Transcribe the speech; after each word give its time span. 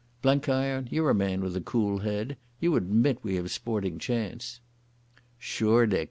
Blenkiron, 0.23 0.87
you're 0.89 1.11
a 1.11 1.13
man 1.13 1.41
with 1.41 1.55
a 1.55 1.61
cool 1.61 1.99
head. 1.99 2.35
You 2.59 2.75
admit 2.75 3.19
we've 3.21 3.45
a 3.45 3.49
sporting 3.49 3.99
chance." 3.99 4.59
"Sure, 5.37 5.85
Dick. 5.85 5.99